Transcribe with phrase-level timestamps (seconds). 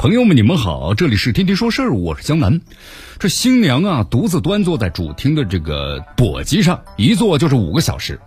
[0.00, 2.62] 朋友们，你们好，这里是天天说事儿，我是江南。
[3.18, 8.18] 这新娘啊，独自端坐在主厅的这个簸箕上，一坐就是五个小时。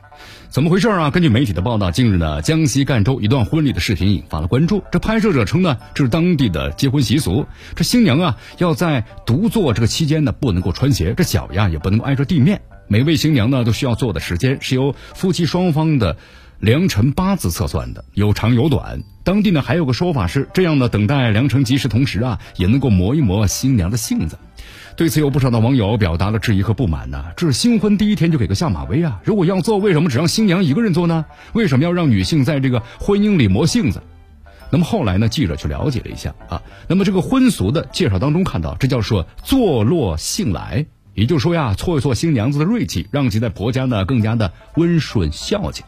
[0.49, 1.09] 怎么回事啊？
[1.09, 4.83] 根据媒体的报道，近日呢，江西赣州一段婚礼的视频引发了关注。
[4.91, 7.47] 这拍摄者称呢，这是当地的结婚习俗。
[7.75, 12.61] 这新娘啊，要在独坐这个期间呢，不能够穿鞋，这脚呀也不能够挨着地面。
[12.87, 16.17] 每位新娘呢，都需要坐的时间是由夫妻双方的
[16.63, 19.03] 良辰八字测算的，有长有短。
[19.25, 24.39] 当地呢还有个说法是，这样呢，等待良辰吉时同时啊，也能够磨一磨新娘的性子。
[24.95, 27.25] 对此，有不少的网友表达了质疑和不满呢。
[27.35, 29.19] 这是新婚第一天就给个下马威啊！
[29.25, 31.25] 如果要做，为什么只让新娘一个人做呢？
[31.51, 34.01] 为什么要让女性在这个婚姻里磨性子？
[34.69, 35.27] 那么后来呢？
[35.27, 36.61] 记者去了解了一下啊。
[36.87, 45.83] 那么这个婚俗的介绍当中看到，这叫做坐落性来，也就是说呀，挫一挫新娘子的锐气，让其在婆家呢更加的温顺孝敬。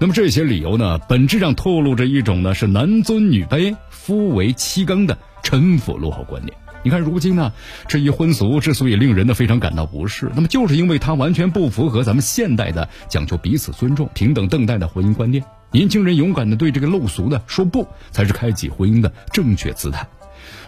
[0.00, 6.52] 那么这些理由呢，本质上透露着一种呢是男尊女卑、夫为妻耕的陈腐落后观念。
[6.82, 7.50] 你看，如今呢，
[7.88, 15.42] 这一婚俗之所以令人呢非常感到不适，那么就是因为它完全不符合咱们现代的讲究彼此尊重、平等等待的婚姻观念。
[15.70, 20.06] 年轻人勇敢的对这个陋俗的说不，才是开启婚姻的正确姿态。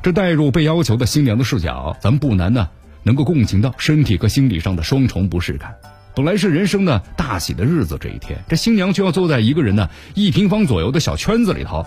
[0.02, 2.68] 这带入被要求的新娘的视角，咱们不难呢
[3.02, 5.74] 能够共情到身体和心理上的双重不适感。
[6.16, 11.84] 本来是人生的大喜的日子，这一天，这新娘却要坐在一个人呢一平方左右的小圈子里头。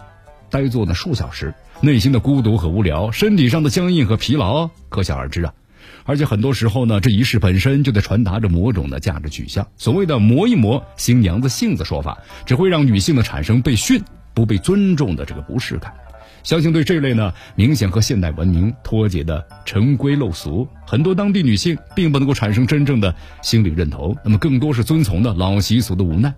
[0.51, 5.51] 呆坐呢数小时，内心的孤独和无聊，身体上的僵硬和疲劳，可想而知啊。
[6.05, 9.65] 而且很多时候呢，这仪式本身就在传达着某种的价值取向。
[9.77, 13.99] 所谓的磨一磨新娘子性子说法，只会让女性呢产生被训、
[14.35, 15.91] 不被尊重的这个不适感。
[16.43, 26.33] 相信对这类呢明显和现代文明脱节的陈规陋俗，很多当地女性并不能够产生真正的心理认同，那么更多是遵从的老习俗的无奈。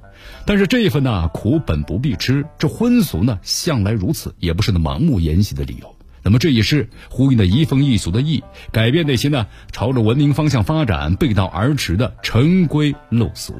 [0.45, 5.95] 但是这一份呢苦本不必吃，这婚俗呢向来如此，也不是那盲目沿袭的理由。
[6.23, 13.55] 那么这也是呼应的移风易俗的意，改变那些呢朝着文明方向发展背道而驰的陈规陋俗。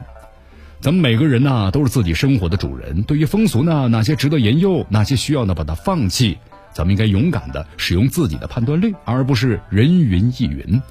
[0.82, 3.04] 咱们每个人呢，都是自己生活的主人。
[3.04, 6.40] 对于风俗呢，哪些值得研究，哪些需要呢把它放弃，
[6.74, 10.82] 咱们应该勇敢的使用自己的判断力，而不是人云亦云。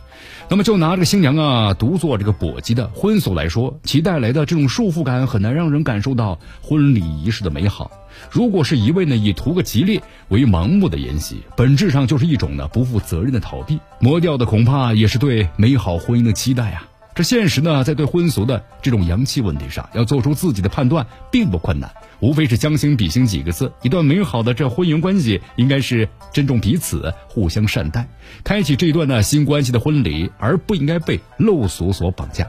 [0.48, 7.90] 那么就拿这个新娘啊独坐这个簸箕的婚俗来说，其带来的这种束缚感，很难让人感受到婚礼仪式的美好。
[8.30, 16.86] 如果是一味呢以图个吉利为盲目的沿袭，本质上就是一种呢不负责任的逃避，磨掉的恐怕也是对美好婚姻的期待啊。
[17.20, 23.70] 这现实呢，在对婚俗的这种洋气问题上，要做出自己的判断，并不困难，无非是将心比心几个字。
[23.82, 28.08] 一段美好的这婚姻关系，应该是尊重彼此，互相善待，
[28.42, 32.48] 开启这一段呢新关系的婚礼，而不应该被陋俗所绑架。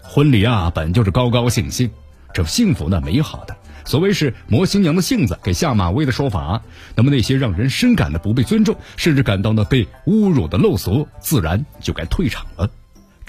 [0.00, 1.90] 婚礼啊，本就是高高兴兴，
[2.32, 3.56] 这幸福呢美好的。
[3.84, 6.62] 所谓是磨新娘的性子，给下马威的说法，
[6.94, 12.70] 那么那些让人深感的不被尊重，甚至感到呢被侮辱的陋俗，自然就该退场了。